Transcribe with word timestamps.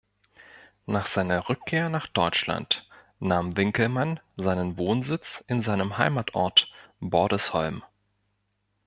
Nach 0.87 1.05
seiner 1.05 1.47
Rückkehr 1.47 1.87
nach 1.89 2.07
Deutschland 2.07 2.87
nahm 3.19 3.55
Winkelmann 3.55 4.19
seinen 4.35 4.75
Wohnsitz 4.77 5.43
in 5.45 5.61
seinem 5.61 5.99
Heimatort 5.99 6.71
Bordesholm. 7.01 7.83